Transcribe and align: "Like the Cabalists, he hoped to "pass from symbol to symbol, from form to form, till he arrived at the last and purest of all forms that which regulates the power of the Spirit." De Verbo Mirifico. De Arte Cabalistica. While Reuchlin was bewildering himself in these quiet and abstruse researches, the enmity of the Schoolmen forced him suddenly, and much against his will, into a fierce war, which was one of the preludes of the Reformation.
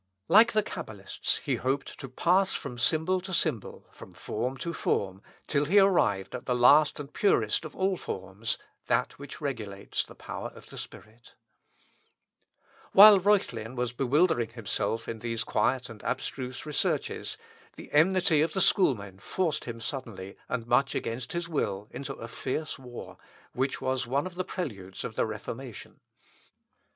"Like 0.37 0.53
the 0.53 0.63
Cabalists, 0.63 1.41
he 1.43 1.57
hoped 1.57 1.99
to 1.99 2.09
"pass 2.09 2.55
from 2.55 2.79
symbol 2.79 3.21
to 3.21 3.35
symbol, 3.35 3.85
from 3.91 4.13
form 4.13 4.57
to 4.57 4.73
form, 4.73 5.21
till 5.45 5.65
he 5.65 5.77
arrived 5.79 6.33
at 6.33 6.47
the 6.47 6.55
last 6.55 6.99
and 6.99 7.13
purest 7.13 7.65
of 7.65 7.75
all 7.75 7.97
forms 7.97 8.57
that 8.87 9.19
which 9.19 9.39
regulates 9.39 10.03
the 10.03 10.15
power 10.15 10.47
of 10.55 10.71
the 10.71 10.79
Spirit." 10.79 11.05
De 11.05 11.29
Verbo 11.83 11.83
Mirifico. 11.83 11.85
De 11.85 12.61
Arte 12.63 12.89
Cabalistica. 12.89 12.91
While 12.93 13.19
Reuchlin 13.19 13.75
was 13.75 13.93
bewildering 13.93 14.49
himself 14.49 15.07
in 15.07 15.19
these 15.19 15.43
quiet 15.43 15.87
and 15.87 16.01
abstruse 16.01 16.65
researches, 16.65 17.37
the 17.75 17.91
enmity 17.91 18.41
of 18.41 18.53
the 18.53 18.61
Schoolmen 18.61 19.19
forced 19.19 19.65
him 19.65 19.79
suddenly, 19.79 20.35
and 20.49 20.65
much 20.65 20.95
against 20.95 21.33
his 21.33 21.47
will, 21.47 21.87
into 21.91 22.13
a 22.13 22.27
fierce 22.27 22.79
war, 22.79 23.19
which 23.53 23.79
was 23.79 24.07
one 24.07 24.25
of 24.25 24.33
the 24.33 24.43
preludes 24.45 25.03
of 25.03 25.13
the 25.13 25.27
Reformation. 25.27 25.99